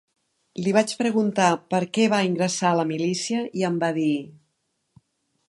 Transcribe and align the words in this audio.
Li 0.67 0.71
vaig 0.77 0.93
preguntar 1.01 1.49
per 1.73 1.81
què 1.97 2.07
va 2.15 2.23
ingressar 2.31 2.73
a 2.73 2.79
la 2.81 2.87
milícia 2.95 3.45
i 3.61 3.69
em 3.71 3.79
va 3.85 3.93
dir: 4.01 4.11